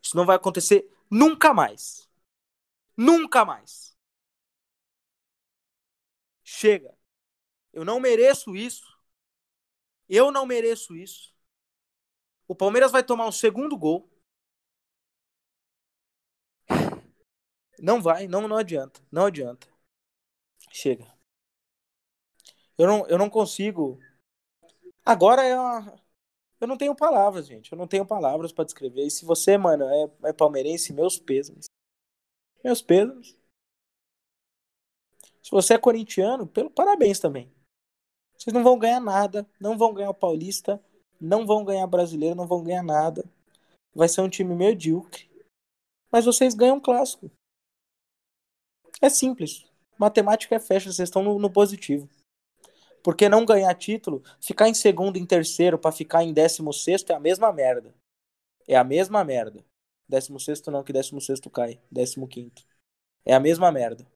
Isso 0.00 0.16
não 0.16 0.24
vai 0.26 0.36
acontecer 0.36 0.88
nunca 1.10 1.52
mais. 1.52 2.08
Nunca 2.96 3.44
mais. 3.44 3.96
Chega. 6.44 6.96
Eu 7.72 7.84
não 7.84 8.00
mereço 8.00 8.56
isso. 8.56 8.84
Eu 10.08 10.30
não 10.30 10.46
mereço 10.46 10.96
isso. 10.96 11.34
O 12.48 12.54
Palmeiras 12.54 12.90
vai 12.90 13.02
tomar 13.02 13.26
um 13.26 13.32
segundo 13.32 13.76
gol. 13.76 14.08
Não 17.84 18.00
vai, 18.00 18.26
não, 18.26 18.48
não 18.48 18.56
adianta. 18.56 18.98
Não 19.12 19.26
adianta. 19.26 19.68
Chega. 20.72 21.06
Eu 22.78 22.86
não, 22.86 23.06
eu 23.08 23.18
não 23.18 23.28
consigo. 23.28 24.00
Agora 25.04 25.42
é 25.42 25.54
uma... 25.54 26.02
Eu 26.58 26.66
não 26.66 26.78
tenho 26.78 26.96
palavras, 26.96 27.46
gente. 27.46 27.70
Eu 27.70 27.76
não 27.76 27.86
tenho 27.86 28.06
palavras 28.06 28.52
para 28.52 28.64
descrever. 28.64 29.06
E 29.06 29.10
se 29.10 29.26
você, 29.26 29.58
mano, 29.58 29.84
é, 29.84 30.30
é 30.30 30.32
palmeirense, 30.32 30.94
meus 30.94 31.18
pesos. 31.18 31.66
Meus 32.64 32.80
pesos. 32.80 33.36
Se 35.42 35.50
você 35.50 35.74
é 35.74 35.78
corintiano, 35.78 36.46
pelo 36.46 36.70
parabéns 36.70 37.20
também. 37.20 37.52
Vocês 38.38 38.54
não 38.54 38.64
vão 38.64 38.78
ganhar 38.78 39.00
nada, 39.00 39.46
não 39.60 39.76
vão 39.76 39.92
ganhar 39.92 40.08
o 40.08 40.14
Paulista, 40.14 40.82
não 41.20 41.46
vão 41.46 41.62
ganhar 41.62 41.86
brasileiro, 41.86 42.34
não 42.34 42.46
vão 42.46 42.64
ganhar 42.64 42.82
nada. 42.82 43.30
Vai 43.94 44.08
ser 44.08 44.22
um 44.22 44.30
time 44.30 44.54
medíocre. 44.54 45.28
Mas 46.10 46.24
vocês 46.24 46.54
ganham 46.54 46.76
um 46.76 46.80
clássico. 46.80 47.30
É 49.04 49.10
simples. 49.10 49.66
Matemática 49.98 50.54
é 50.54 50.58
fecha, 50.58 50.90
vocês 50.90 51.10
estão 51.10 51.22
no, 51.22 51.38
no 51.38 51.52
positivo. 51.52 52.08
Porque 53.02 53.28
não 53.28 53.44
ganhar 53.44 53.74
título, 53.74 54.22
ficar 54.40 54.66
em 54.66 54.72
segundo, 54.72 55.18
em 55.18 55.26
terceiro, 55.26 55.78
para 55.78 55.92
ficar 55.92 56.24
em 56.24 56.32
décimo 56.32 56.72
sexto 56.72 57.10
é 57.10 57.14
a 57.14 57.20
mesma 57.20 57.52
merda. 57.52 57.94
É 58.66 58.76
a 58.76 58.82
mesma 58.82 59.22
merda. 59.22 59.62
Décimo 60.08 60.40
sexto 60.40 60.70
não, 60.70 60.82
que 60.82 60.90
décimo 60.90 61.20
sexto 61.20 61.50
cai. 61.50 61.78
Décimo 61.90 62.26
quinto. 62.26 62.64
É 63.26 63.34
a 63.34 63.40
mesma 63.40 63.70
merda. 63.70 64.10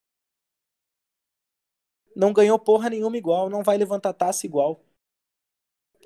Não 2.16 2.32
ganhou 2.32 2.58
porra 2.58 2.88
nenhuma 2.88 3.18
igual, 3.18 3.50
não 3.50 3.62
vai 3.62 3.76
levantar 3.76 4.14
taça 4.14 4.46
igual. 4.46 4.80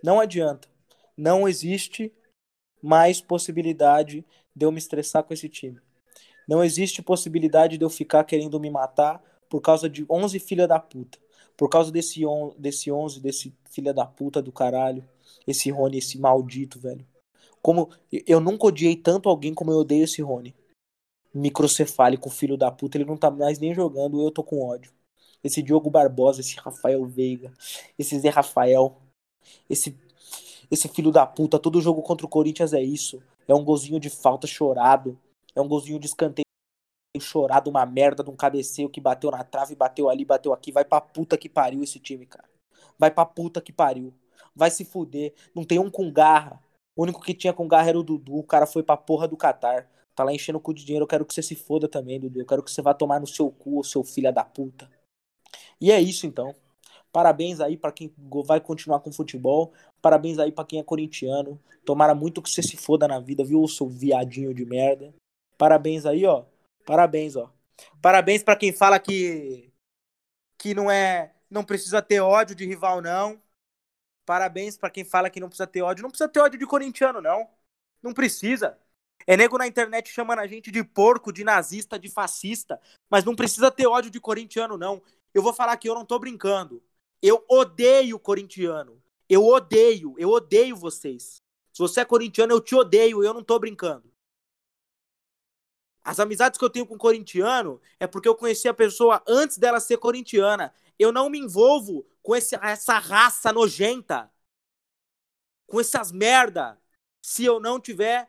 Não 0.02 0.18
adianta. 0.18 0.68
Não 1.16 1.48
existe 1.48 2.12
mais 2.82 3.20
possibilidade 3.20 4.26
de 4.56 4.66
eu 4.66 4.72
me 4.72 4.78
estressar 4.78 5.22
com 5.22 5.32
esse 5.32 5.48
time. 5.48 5.80
Não 6.48 6.62
existe 6.62 7.02
possibilidade 7.02 7.78
de 7.78 7.84
eu 7.84 7.90
ficar 7.90 8.24
querendo 8.24 8.58
me 8.58 8.70
matar 8.70 9.22
por 9.48 9.60
causa 9.60 9.88
de 9.88 10.04
11 10.08 10.38
filha 10.38 10.66
da 10.66 10.78
puta. 10.78 11.18
Por 11.56 11.68
causa 11.68 11.92
desse, 11.92 12.24
on, 12.24 12.54
desse 12.58 12.90
11, 12.90 13.20
desse 13.20 13.54
filha 13.70 13.92
da 13.92 14.06
puta 14.06 14.40
do 14.42 14.50
caralho. 14.50 15.04
Esse 15.46 15.70
Rony, 15.70 15.98
esse 15.98 16.18
maldito, 16.18 16.78
velho. 16.78 17.06
Como 17.60 17.90
eu 18.26 18.40
nunca 18.40 18.66
odiei 18.66 18.96
tanto 18.96 19.28
alguém 19.28 19.54
como 19.54 19.70
eu 19.70 19.78
odeio 19.78 20.04
esse 20.04 20.22
Rony. 20.22 20.54
Microcefálico, 21.34 22.28
filho 22.30 22.56
da 22.56 22.70
puta, 22.70 22.96
ele 22.96 23.04
não 23.04 23.16
tá 23.16 23.30
mais 23.30 23.58
nem 23.58 23.74
jogando, 23.74 24.22
eu 24.22 24.30
tô 24.30 24.42
com 24.42 24.62
ódio. 24.62 24.92
Esse 25.42 25.62
Diogo 25.62 25.90
Barbosa, 25.90 26.40
esse 26.40 26.56
Rafael 26.56 27.04
Veiga, 27.06 27.52
esse 27.98 28.18
Zé 28.18 28.28
Rafael, 28.28 28.96
esse 29.68 29.96
esse 30.72 30.88
filho 30.88 31.10
da 31.12 31.26
puta, 31.26 31.58
todo 31.58 31.82
jogo 31.82 32.00
contra 32.00 32.24
o 32.24 32.28
Corinthians 32.28 32.72
é 32.72 32.80
isso. 32.80 33.22
É 33.46 33.54
um 33.54 33.62
golzinho 33.62 34.00
de 34.00 34.08
falta 34.08 34.46
chorado, 34.46 35.18
é 35.54 35.60
um 35.60 35.68
golzinho 35.68 35.98
de 35.98 36.06
escanteio 36.06 36.46
chorado, 37.20 37.68
uma 37.68 37.84
merda 37.84 38.22
de 38.22 38.30
um 38.30 38.36
cabeceio 38.36 38.88
que 38.88 39.00
bateu 39.00 39.30
na 39.30 39.44
trave, 39.44 39.74
bateu 39.74 40.08
ali, 40.08 40.24
bateu 40.24 40.52
aqui. 40.52 40.72
Vai 40.72 40.84
pra 40.84 41.00
puta 41.00 41.36
que 41.36 41.48
pariu 41.48 41.82
esse 41.82 41.98
time, 41.98 42.26
cara. 42.26 42.48
Vai 42.98 43.10
pra 43.10 43.26
puta 43.26 43.60
que 43.60 43.72
pariu. 43.72 44.14
Vai 44.54 44.70
se 44.70 44.84
fuder. 44.84 45.34
Não 45.54 45.64
tem 45.64 45.78
um 45.78 45.90
com 45.90 46.10
garra. 46.10 46.62
O 46.96 47.02
único 47.02 47.20
que 47.20 47.34
tinha 47.34 47.52
com 47.52 47.68
garra 47.68 47.88
era 47.90 47.98
o 47.98 48.02
Dudu. 48.02 48.38
O 48.38 48.44
cara 48.44 48.66
foi 48.66 48.82
pra 48.82 48.96
porra 48.96 49.28
do 49.28 49.36
Qatar. 49.36 49.88
Tá 50.14 50.24
lá 50.24 50.32
enchendo 50.32 50.58
o 50.58 50.60
cu 50.60 50.74
de 50.74 50.84
dinheiro. 50.84 51.04
Eu 51.04 51.08
quero 51.08 51.24
que 51.24 51.34
você 51.34 51.42
se 51.42 51.54
foda 51.54 51.88
também, 51.88 52.20
Dudu. 52.20 52.40
Eu 52.40 52.46
quero 52.46 52.62
que 52.62 52.70
você 52.70 52.82
vá 52.82 52.94
tomar 52.94 53.20
no 53.20 53.26
seu 53.26 53.50
cu, 53.50 53.82
seu 53.84 54.02
filho 54.04 54.32
da 54.32 54.44
puta. 54.44 54.90
E 55.80 55.90
é 55.90 56.00
isso 56.00 56.26
então. 56.26 56.54
Parabéns 57.12 57.60
aí 57.60 57.76
para 57.76 57.92
quem 57.92 58.12
vai 58.46 58.60
continuar 58.60 59.00
com 59.00 59.12
futebol. 59.12 59.72
Parabéns 60.00 60.38
aí 60.38 60.50
para 60.50 60.64
quem 60.64 60.78
é 60.78 60.82
corintiano. 60.82 61.60
Tomara 61.84 62.14
muito 62.14 62.40
que 62.40 62.48
você 62.48 62.62
se 62.62 62.76
foda 62.76 63.06
na 63.06 63.20
vida, 63.20 63.44
viu, 63.44 63.66
seu 63.68 63.86
viadinho 63.86 64.54
de 64.54 64.64
merda. 64.64 65.12
Parabéns 65.58 66.06
aí, 66.06 66.24
ó. 66.26 66.44
Parabéns, 66.84 67.36
ó. 67.36 67.52
Parabéns 68.00 68.42
para 68.42 68.56
quem 68.56 68.72
fala 68.72 68.98
que 68.98 69.70
que 70.58 70.74
não 70.74 70.88
é, 70.88 71.34
não 71.50 71.64
precisa 71.64 72.00
ter 72.00 72.20
ódio 72.20 72.54
de 72.54 72.64
rival 72.64 73.00
não. 73.00 73.42
Parabéns 74.24 74.76
para 74.76 74.90
quem 74.90 75.04
fala 75.04 75.28
que 75.28 75.40
não 75.40 75.48
precisa 75.48 75.66
ter 75.66 75.82
ódio. 75.82 76.02
Não 76.02 76.10
precisa 76.10 76.28
ter 76.28 76.40
ódio 76.40 76.58
de 76.58 76.66
corintiano 76.66 77.20
não. 77.20 77.48
Não 78.02 78.12
precisa. 78.14 78.78
É 79.26 79.36
nego 79.36 79.58
na 79.58 79.66
internet 79.66 80.10
chamando 80.10 80.40
a 80.40 80.46
gente 80.46 80.70
de 80.70 80.84
porco, 80.84 81.32
de 81.32 81.44
nazista, 81.44 81.98
de 81.98 82.08
fascista, 82.08 82.80
mas 83.10 83.24
não 83.24 83.34
precisa 83.34 83.70
ter 83.70 83.86
ódio 83.86 84.10
de 84.10 84.20
corintiano 84.20 84.78
não. 84.78 85.02
Eu 85.34 85.42
vou 85.42 85.52
falar 85.52 85.76
que 85.76 85.88
eu 85.88 85.94
não 85.94 86.04
tô 86.04 86.18
brincando. 86.18 86.82
Eu 87.20 87.44
odeio 87.48 88.18
corintiano. 88.18 89.02
Eu 89.28 89.46
odeio, 89.46 90.14
eu 90.18 90.28
odeio 90.28 90.76
vocês. 90.76 91.40
Se 91.72 91.78
você 91.78 92.00
é 92.00 92.04
corintiano, 92.04 92.52
eu 92.52 92.60
te 92.60 92.74
odeio, 92.74 93.24
eu 93.24 93.32
não 93.32 93.42
tô 93.42 93.58
brincando. 93.58 94.11
As 96.04 96.18
amizades 96.18 96.58
que 96.58 96.64
eu 96.64 96.70
tenho 96.70 96.86
com 96.86 96.98
corintiano 96.98 97.80
é 98.00 98.06
porque 98.06 98.28
eu 98.28 98.34
conheci 98.34 98.68
a 98.68 98.74
pessoa 98.74 99.22
antes 99.26 99.58
dela 99.58 99.78
ser 99.78 99.98
corintiana. 99.98 100.74
Eu 100.98 101.12
não 101.12 101.30
me 101.30 101.38
envolvo 101.38 102.06
com 102.22 102.34
esse, 102.34 102.56
essa 102.56 102.98
raça 102.98 103.52
nojenta. 103.52 104.30
Com 105.66 105.80
essas 105.80 106.10
merda. 106.10 106.80
Se 107.22 107.44
eu 107.44 107.60
não 107.60 107.80
tiver. 107.80 108.28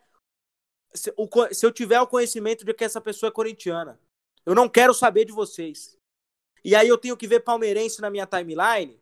Se, 0.93 1.11
o, 1.17 1.27
se 1.51 1.65
eu 1.65 1.71
tiver 1.71 1.99
o 1.99 2.07
conhecimento 2.07 2.63
de 2.63 2.73
que 2.73 2.83
essa 2.83 3.01
pessoa 3.01 3.29
é 3.29 3.31
corintiana. 3.31 3.99
Eu 4.45 4.53
não 4.53 4.69
quero 4.69 4.93
saber 4.93 5.25
de 5.25 5.31
vocês. 5.31 5.97
E 6.63 6.75
aí 6.75 6.87
eu 6.87 6.97
tenho 6.97 7.17
que 7.17 7.27
ver 7.27 7.39
palmeirense 7.39 8.01
na 8.01 8.09
minha 8.09 8.27
timeline 8.27 9.01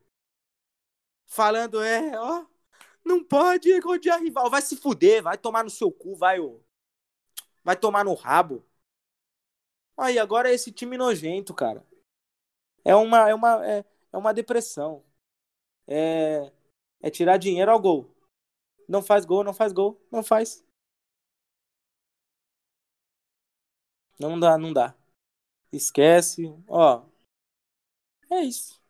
falando, 1.27 1.81
é, 1.81 2.19
ó, 2.19 2.45
não 3.03 3.23
pode 3.23 3.71
odiar 3.85 4.21
rival. 4.21 4.49
Vai 4.49 4.61
se 4.61 4.75
fuder, 4.75 5.23
vai 5.23 5.37
tomar 5.37 5.63
no 5.63 5.69
seu 5.69 5.91
cu, 5.91 6.15
vai, 6.15 6.39
ô. 6.39 6.61
Vai 7.63 7.75
tomar 7.77 8.03
no 8.05 8.13
rabo. 8.13 8.63
Aí, 9.97 10.17
agora 10.19 10.49
é 10.49 10.53
esse 10.53 10.71
time 10.71 10.97
nojento, 10.97 11.53
cara. 11.53 11.85
É 12.83 12.95
uma, 12.95 13.29
é 13.29 13.33
uma, 13.35 13.65
é, 13.65 13.85
é 14.11 14.17
uma 14.17 14.33
depressão. 14.33 15.03
É, 15.87 16.51
é 17.01 17.09
tirar 17.11 17.37
dinheiro 17.37 17.71
ao 17.71 17.79
gol. 17.79 18.09
Não 18.87 19.01
faz 19.01 19.25
gol, 19.25 19.43
não 19.43 19.53
faz 19.53 19.73
gol, 19.73 20.01
não 20.11 20.23
faz. 20.23 20.63
Não 24.19 24.39
dá, 24.39 24.57
não 24.57 24.71
dá. 24.71 24.95
Esquece. 25.71 26.53
Ó. 26.67 27.03
É 28.31 28.41
isso. 28.41 28.81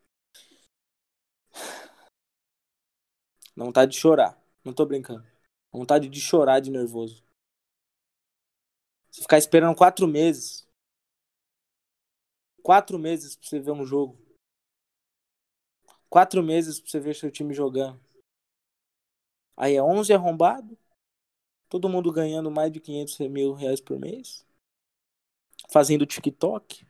Vontade 3.56 3.92
de 3.94 3.98
chorar. 3.98 4.38
Não 4.64 4.74
tô 4.74 4.86
brincando. 4.86 5.26
Vontade 5.72 6.10
de 6.10 6.20
chorar 6.20 6.60
de 6.60 6.70
nervoso. 6.70 7.24
Você 9.12 9.22
ficar 9.22 9.38
esperando 9.38 9.76
quatro 9.76 10.08
meses. 10.08 10.66
Quatro 12.64 12.98
meses 12.98 13.36
pra 13.36 13.50
você 13.50 13.60
ver 13.60 13.72
um 13.72 13.86
jogo. 13.86 14.18
Quatro 16.10 16.42
meses 16.42 16.80
pra 16.80 16.90
você 16.90 17.00
ver 17.00 17.16
seu 17.16 17.30
time 17.30 17.54
jogando. 17.54 18.00
Aí 19.58 19.76
é 19.76 19.84
11 19.84 20.14
arrombado. 20.14 20.78
Todo 21.68 21.90
mundo 21.90 22.12
ganhando 22.12 22.50
mais 22.50 22.72
de 22.72 22.80
500 22.80 23.20
mil 23.30 23.54
reais 23.54 23.82
por 23.82 24.00
mês. 24.00 24.46
Fazendo 25.70 26.06
TikTok. 26.06 26.88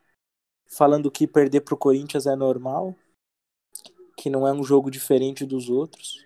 Falando 0.68 1.12
que 1.12 1.28
perder 1.28 1.62
pro 1.62 1.78
Corinthians 1.78 2.28
é 2.28 2.36
normal. 2.36 2.96
Que 4.16 4.30
não 4.30 4.48
é 4.48 4.54
um 4.54 4.64
jogo 4.64 4.92
diferente 4.92 5.46
dos 5.46 5.70
outros. 5.70 6.24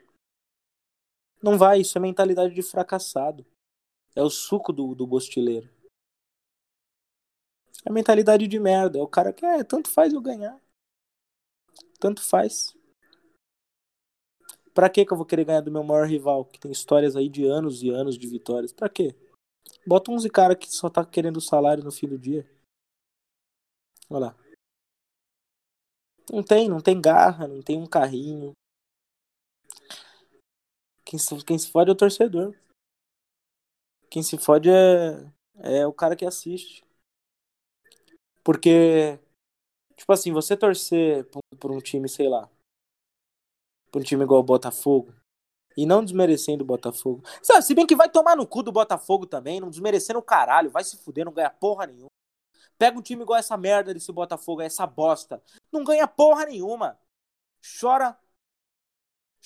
Não 1.42 1.58
vai, 1.58 1.80
isso 1.80 1.98
é 1.98 2.02
mentalidade 2.02 2.54
de 2.54 2.62
fracassado. 2.62 3.46
É 4.16 4.22
o 4.22 4.30
suco 4.30 4.74
do, 4.74 4.94
do 4.96 5.06
bostileiro. 5.06 5.75
É 7.84 7.92
mentalidade 7.92 8.48
de 8.48 8.60
merda. 8.60 9.00
É 9.00 9.02
o 9.02 9.08
cara 9.08 9.34
que 9.34 9.46
é, 9.46 9.64
tanto 9.64 9.90
faz 9.90 10.14
eu 10.14 10.22
ganhar. 10.22 10.60
Tanto 12.00 12.22
faz. 12.22 12.76
Pra 14.74 14.90
que 14.90 15.06
que 15.06 15.14
eu 15.14 15.18
vou 15.18 15.26
querer 15.26 15.46
ganhar 15.46 15.62
do 15.62 15.72
meu 15.72 15.84
maior 15.84 16.06
rival, 16.08 16.46
que 16.46 16.60
tem 16.60 16.72
histórias 16.72 17.16
aí 17.16 17.30
de 17.30 17.46
anos 17.46 17.82
e 17.82 17.90
anos 17.90 18.18
de 18.18 18.28
vitórias? 18.28 18.74
Pra 18.74 18.90
quê? 18.90 19.16
Bota 19.88 20.12
11 20.12 20.30
cara 20.30 20.56
que 20.56 20.70
só 20.70 20.90
tá 20.90 21.06
querendo 21.06 21.40
salário 21.40 21.84
no 21.84 21.92
fim 21.92 22.08
do 22.08 22.20
dia. 22.20 22.50
Olha 24.10 24.28
lá. 24.28 24.38
Não 26.32 26.44
tem, 26.44 26.68
não 26.68 26.82
tem 26.82 27.00
garra, 27.00 27.48
não 27.48 27.62
tem 27.62 27.80
um 27.80 27.88
carrinho. 27.88 28.54
Quem 31.06 31.20
se, 31.20 31.46
quem 31.46 31.58
se 31.58 31.72
fode 31.72 31.90
é 31.90 31.94
o 31.94 31.98
torcedor. 31.98 32.56
Quem 34.10 34.24
se 34.24 34.38
fode 34.38 34.70
é, 34.70 35.32
é 35.56 35.88
o 35.88 35.94
cara 35.94 36.16
que 36.16 36.26
assiste. 36.26 36.85
Porque, 38.46 39.20
tipo 39.98 40.14
assim, 40.14 40.32
você 40.32 40.56
torcer 40.56 41.28
por, 41.60 41.72
um 41.72 41.80
time, 41.80 42.08
sei 42.08 42.30
lá, 42.30 42.48
por 43.92 44.02
um 44.02 44.06
time 44.06 44.24
igual 44.24 44.40
o 44.40 44.44
Botafogo, 44.44 45.12
e 45.76 45.84
não 45.84 46.06
desmerecendo 46.06 46.64
o 46.64 46.68
Botafogo. 46.68 47.24
Sabe, 47.42 47.64
se 47.64 47.74
bem 47.74 47.88
que 47.88 47.96
vai 47.96 48.08
tomar 48.08 48.38
no 48.38 48.46
cu 48.46 48.62
do 48.62 48.72
Botafogo 48.72 49.26
também, 49.26 49.60
não 49.60 49.72
desmerecendo 49.72 50.20
o 50.20 50.24
caralho, 50.24 50.70
vai 50.70 50.84
se 50.84 50.96
fuder, 50.96 51.26
não 51.26 51.34
ganha 51.34 51.50
porra 51.50 51.88
nenhuma. 51.88 52.12
Pega 52.78 53.00
um 53.00 53.02
time 53.02 53.24
igual 53.24 53.40
essa 53.40 53.58
merda 53.58 53.94
desse 53.96 54.12
Botafogo, 54.12 54.62
essa 54.62 54.86
bosta. 54.86 55.42
Não 55.72 55.84
ganha 55.84 56.08
porra 56.08 56.46
nenhuma. 56.46 57.00
Chora. 57.80 58.16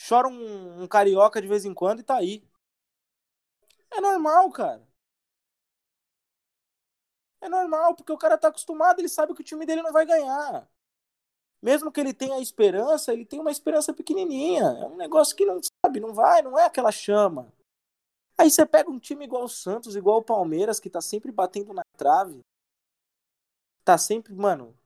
Chora 0.08 0.28
um, 0.28 0.84
um 0.84 0.88
carioca 0.88 1.42
de 1.42 1.48
vez 1.48 1.64
em 1.64 1.74
quando 1.74 2.00
e 2.00 2.04
tá 2.04 2.18
aí. 2.18 2.44
É 3.92 4.02
normal, 4.02 4.52
cara. 4.52 4.89
É 7.42 7.48
normal, 7.48 7.96
porque 7.96 8.12
o 8.12 8.18
cara 8.18 8.38
tá 8.38 8.50
acostumado, 8.50 9.00
ele 9.00 9.10
sabe 9.10 9.34
que 9.34 9.42
o 9.42 9.44
time 9.44 9.66
dele 9.66 9.82
não 9.82 9.94
vai 9.94 10.06
ganhar. 10.06 10.70
Mesmo 11.62 11.92
que 11.92 12.00
ele 12.00 12.14
tenha 12.14 12.40
esperança, 12.40 13.12
ele 13.14 13.26
tem 13.26 13.40
uma 13.40 13.52
esperança 13.52 13.94
pequenininha. 13.94 14.64
É 14.64 14.86
um 14.86 14.96
negócio 14.96 15.36
que 15.36 15.46
não 15.46 15.60
sabe, 15.86 16.00
não 16.00 16.14
vai, 16.14 16.42
não 16.42 16.58
é 16.58 16.66
aquela 16.66 16.92
chama. 16.92 17.52
Aí 18.38 18.50
você 18.50 18.66
pega 18.66 18.90
um 18.90 19.00
time 19.00 19.26
igual 19.26 19.44
o 19.44 19.50
Santos, 19.50 19.96
igual 19.96 20.20
o 20.20 20.24
Palmeiras, 20.24 20.80
que 20.80 20.90
tá 20.90 21.02
sempre 21.02 21.32
batendo 21.32 21.74
na 21.74 21.84
trave. 21.98 22.40
Tá 23.84 23.98
sempre, 23.98 24.34
mano. 24.34 24.78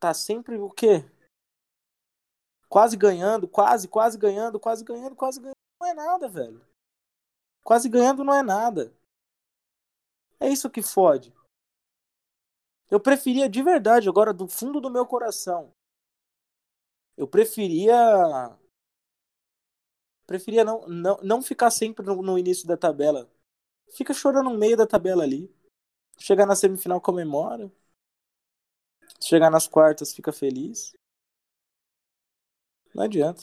Tá 0.00 0.12
sempre 0.12 0.58
o 0.58 0.68
quê? 0.68 1.04
Quase 2.68 2.96
ganhando, 2.96 3.46
quase, 3.46 3.86
quase 3.86 4.18
ganhando, 4.18 4.58
quase 4.58 4.84
ganhando, 4.84 5.14
quase 5.14 5.40
ganhando. 5.40 5.56
Não 5.80 5.88
é 5.88 5.94
nada, 5.94 6.28
velho. 6.28 6.66
Quase 7.62 7.88
ganhando 7.88 8.24
não 8.24 8.34
é 8.34 8.42
nada. 8.42 8.92
É 10.40 10.48
isso 10.48 10.70
que 10.70 10.82
fode. 10.82 11.32
Eu 12.90 12.98
preferia 12.98 13.48
de 13.48 13.62
verdade, 13.62 14.08
agora 14.08 14.32
do 14.32 14.48
fundo 14.48 14.80
do 14.80 14.90
meu 14.90 15.06
coração. 15.06 15.72
Eu 17.16 17.28
preferia. 17.28 17.94
Preferia 20.26 20.64
não, 20.64 20.86
não, 20.86 21.16
não 21.22 21.42
ficar 21.42 21.70
sempre 21.70 22.04
no, 22.04 22.22
no 22.22 22.38
início 22.38 22.66
da 22.66 22.76
tabela. 22.76 23.30
Fica 23.90 24.14
chorando 24.14 24.50
no 24.50 24.58
meio 24.58 24.76
da 24.76 24.86
tabela 24.86 25.22
ali. 25.22 25.52
Chegar 26.18 26.46
na 26.46 26.56
semifinal, 26.56 27.00
comemora. 27.00 27.70
Chegar 29.22 29.50
nas 29.50 29.66
quartas, 29.66 30.12
fica 30.14 30.32
feliz. 30.32 30.92
Não 32.94 33.04
adianta. 33.04 33.42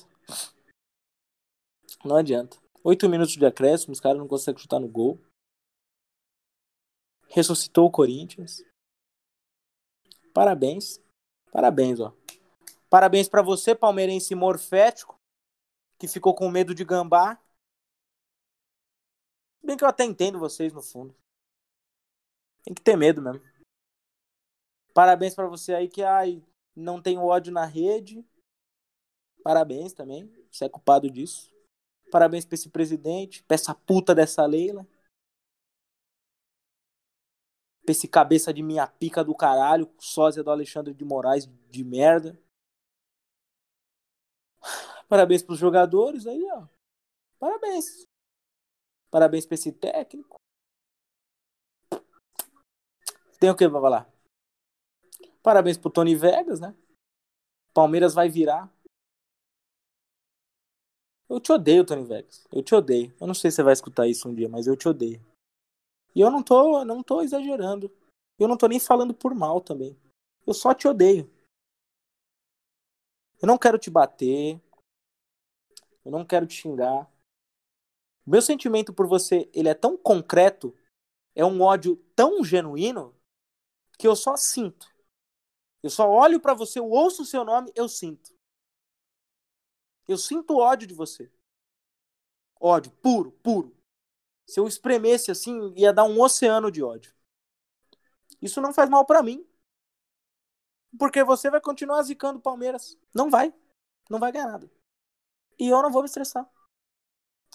Não 2.04 2.16
adianta. 2.16 2.58
Oito 2.84 3.10
minutos 3.10 3.36
de 3.36 3.46
acréscimo, 3.46 3.94
os 3.94 4.00
caras 4.00 4.18
não 4.18 4.28
conseguem 4.28 4.62
chutar 4.62 4.80
no 4.80 4.88
gol. 4.88 5.20
Ressuscitou 7.30 7.88
o 7.88 7.92
Corinthians. 7.92 8.64
Parabéns. 10.36 11.02
Parabéns, 11.50 12.02
ó. 12.02 12.14
Parabéns 12.90 13.30
para 13.30 13.42
você, 13.42 13.74
palmeirense 13.74 14.36
morfético, 14.36 15.18
que 15.98 16.10
ficou 16.10 16.36
com 16.36 16.52
medo 16.52 16.76
de 16.76 16.84
gambá. 16.84 17.42
Bem 19.64 19.78
que 19.78 19.84
eu 19.86 19.88
até 19.88 20.04
entendo 20.04 20.38
vocês 20.38 20.74
no 20.74 20.82
fundo. 20.82 21.16
Tem 22.66 22.74
que 22.74 22.82
ter 22.82 22.98
medo 22.98 23.22
mesmo. 23.22 23.42
Parabéns 24.94 25.34
para 25.34 25.48
você 25.48 25.74
aí 25.74 25.88
que 25.88 26.04
ai, 26.04 26.44
não 26.76 27.02
tem 27.02 27.18
ódio 27.18 27.54
na 27.54 27.64
rede. 27.64 28.22
Parabéns 29.42 29.94
também. 29.94 30.30
Você 30.52 30.66
é 30.66 30.70
culpado 30.70 31.10
disso. 31.10 31.50
Parabéns 32.12 32.46
pra 32.46 32.56
esse 32.56 32.70
presidente, 32.70 33.42
pra 33.44 33.56
essa 33.56 33.74
puta 33.74 34.14
dessa 34.14 34.46
Leila 34.46 34.86
pra 37.86 37.92
esse 37.92 38.08
cabeça 38.08 38.54
de 38.54 38.64
minha 38.64 38.88
pica 38.88 39.24
do 39.24 39.36
caralho, 39.36 39.90
sósia 40.00 40.44
do 40.44 40.50
Alexandre 40.50 40.94
de 40.94 41.06
Moraes 41.06 41.48
de 41.70 41.84
merda. 41.84 42.38
Parabéns 45.08 45.44
pros 45.44 45.60
jogadores 45.60 46.26
aí, 46.26 46.44
ó. 46.52 46.68
Parabéns. 47.40 48.08
Parabéns 49.12 49.46
pra 49.46 49.56
esse 49.56 49.72
técnico. 49.72 50.36
Tem 53.40 53.50
o 53.50 53.56
que 53.56 53.70
pra 53.70 53.80
falar? 53.80 54.10
Parabéns 55.44 55.78
pro 55.78 55.92
Tony 55.92 56.16
Vegas, 56.16 56.60
né? 56.60 56.76
Palmeiras 57.74 58.14
vai 58.14 58.28
virar. 58.28 58.74
Eu 61.30 61.40
te 61.40 61.52
odeio, 61.52 61.86
Tony 61.86 62.04
Vegas. 62.04 62.48
Eu 62.52 62.64
te 62.64 62.74
odeio. 62.74 63.14
Eu 63.20 63.28
não 63.28 63.34
sei 63.34 63.52
se 63.52 63.58
você 63.58 63.64
vai 63.64 63.74
escutar 63.74 64.08
isso 64.08 64.28
um 64.28 64.34
dia, 64.34 64.50
mas 64.50 64.66
eu 64.66 64.76
te 64.76 64.88
odeio. 64.88 65.22
E 66.16 66.22
eu 66.22 66.32
não 66.32 66.42
tô, 66.42 66.86
não 66.86 67.04
tô 67.04 67.22
exagerando. 67.22 67.92
Eu 68.40 68.48
não 68.48 68.58
tô 68.58 68.68
nem 68.68 68.80
falando 68.80 69.14
por 69.14 69.36
mal 69.36 69.60
também. 69.60 70.00
Eu 70.48 70.54
só 70.54 70.74
te 70.74 70.88
odeio. 70.88 71.30
Eu 73.42 73.48
não 73.48 73.58
quero 73.58 73.78
te 73.78 73.90
bater. 73.90 74.62
Eu 76.06 76.12
não 76.12 76.26
quero 76.26 76.48
te 76.48 76.54
xingar. 76.54 77.12
Meu 78.26 78.42
sentimento 78.42 78.94
por 78.94 79.08
você, 79.08 79.50
ele 79.54 79.70
é 79.70 79.74
tão 79.74 79.96
concreto, 79.96 80.76
é 81.36 81.46
um 81.46 81.62
ódio 81.62 81.98
tão 82.16 82.44
genuíno 82.44 83.16
que 84.00 84.08
eu 84.08 84.16
só 84.16 84.36
sinto. 84.36 84.92
Eu 85.84 85.90
só 85.90 86.10
olho 86.10 86.40
para 86.40 86.56
você, 86.56 86.80
eu 86.80 86.90
ouço 86.90 87.22
o 87.22 87.26
seu 87.26 87.46
nome, 87.46 87.72
eu 87.76 87.88
sinto. 87.88 88.34
Eu 90.08 90.18
sinto 90.18 90.58
ódio 90.58 90.88
de 90.88 90.94
você. 90.94 91.32
Ódio 92.60 92.92
puro, 92.94 93.32
puro. 93.32 93.75
Se 94.48 94.60
eu 94.60 94.68
espremesse 94.68 95.32
assim, 95.32 95.74
ia 95.76 95.92
dar 95.92 96.04
um 96.04 96.22
oceano 96.22 96.72
de 96.72 96.84
ódio. 96.84 97.14
Isso 98.42 98.62
não 98.62 98.74
faz 98.74 98.90
mal 98.90 99.06
para 99.06 99.24
mim. 99.24 99.46
Porque 100.98 101.24
você 101.24 101.50
vai 101.50 101.60
continuar 101.60 102.02
zicando 102.04 102.40
o 102.40 102.42
Palmeiras. 102.42 102.98
Não 103.14 103.30
vai. 103.30 103.54
Não 104.10 104.20
vai 104.20 104.32
ganhar 104.32 104.48
nada. 104.48 104.72
E 105.60 105.68
eu 105.68 105.82
não 105.82 105.92
vou 105.92 106.02
me 106.02 106.08
estressar. 106.08 106.50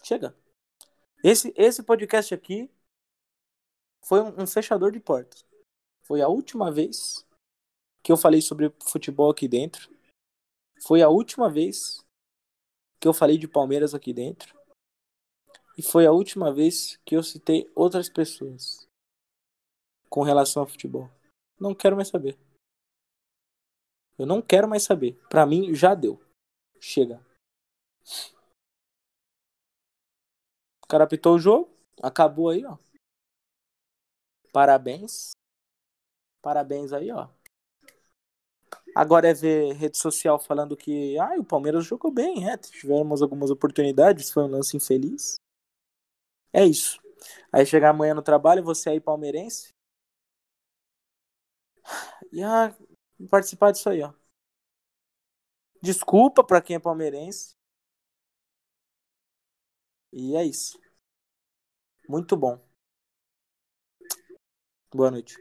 Chega. 0.03 0.37
Esse, 1.23 1.53
esse 1.57 1.83
podcast 1.83 2.35
aqui 2.35 2.71
foi 4.03 4.21
um, 4.21 4.43
um 4.43 4.47
fechador 4.47 4.91
de 4.91 5.01
portas. 5.01 5.45
Foi 6.03 6.21
a 6.23 6.29
última 6.29 6.73
vez 6.73 7.27
que 8.03 8.11
eu 8.11 8.17
falei 8.17 8.41
sobre 8.41 8.75
futebol 8.83 9.31
aqui 9.31 9.47
dentro. 9.47 9.89
Foi 10.83 11.03
a 11.03 11.09
última 11.09 11.51
vez 11.51 12.05
que 12.99 13.07
eu 13.07 13.13
falei 13.15 13.39
de 13.39 13.47
Palmeiras 13.47 13.95
aqui 13.95 14.13
dentro. 14.13 14.60
E 15.81 15.83
foi 15.83 16.05
a 16.05 16.13
última 16.13 16.53
vez 16.53 16.99
que 17.07 17.17
eu 17.17 17.23
citei 17.23 17.67
outras 17.75 18.07
pessoas 18.07 18.87
com 20.11 20.23
relação 20.23 20.63
ao 20.63 20.69
futebol. 20.69 21.09
Não 21.59 21.75
quero 21.75 21.97
mais 21.97 22.09
saber. 22.09 22.39
Eu 24.19 24.27
não 24.27 24.43
quero 24.43 24.69
mais 24.69 24.83
saber. 24.83 25.19
Para 25.31 25.47
mim 25.47 25.73
já 25.73 25.95
deu. 25.95 26.21
Chega. 26.79 27.19
O 30.85 30.87
cara 30.87 31.05
apitou 31.05 31.37
o 31.37 31.39
jogo, 31.39 31.71
acabou 32.03 32.51
aí, 32.51 32.63
ó. 32.67 32.77
Parabéns. 34.53 35.31
Parabéns 36.43 36.93
aí, 36.93 37.11
ó. 37.11 37.27
Agora 38.95 39.31
é 39.31 39.33
ver 39.33 39.73
rede 39.73 39.97
social 39.97 40.39
falando 40.39 40.77
que 40.77 41.19
ah, 41.19 41.37
o 41.39 41.45
Palmeiras 41.45 41.87
jogou 41.87 42.11
bem, 42.11 42.47
é, 42.51 42.59
tivemos 42.59 43.23
algumas 43.23 43.51
oportunidades, 43.51 44.31
foi 44.31 44.43
um 44.43 44.51
lance 44.51 44.77
infeliz. 44.77 45.41
É 46.53 46.65
isso. 46.65 46.99
Aí 47.53 47.67
chegar 47.67 47.91
amanhã 47.91 48.15
no 48.15 48.23
trabalho, 48.23 48.63
você 48.63 48.91
aí 48.91 49.01
palmeirense. 49.01 49.73
E 52.33 52.43
ah, 52.43 52.75
participar 53.31 53.73
disso 53.73 53.89
aí, 53.91 54.03
ó. 54.03 54.13
Desculpa 55.83 56.43
para 56.43 56.63
quem 56.63 56.77
é 56.77 56.79
palmeirense. 56.79 57.55
E 60.13 60.37
é 60.37 60.45
isso. 60.45 60.79
Muito 62.07 62.37
bom. 62.37 62.61
Boa 64.95 65.11
noite. 65.11 65.37